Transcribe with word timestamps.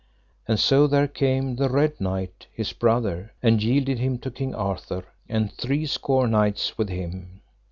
And 0.47 0.59
so 0.59 0.87
there 0.87 1.07
came 1.07 1.57
the 1.57 1.69
Red 1.69 2.01
Knight 2.01 2.47
his 2.51 2.73
brother, 2.73 3.33
and 3.43 3.61
yielded 3.61 3.99
him 3.99 4.17
to 4.21 4.31
King 4.31 4.55
Arthur, 4.55 5.05
and 5.29 5.53
three 5.53 5.85
score 5.85 6.27
knights 6.27 6.75
with 6.75 6.89
him. 6.89 7.41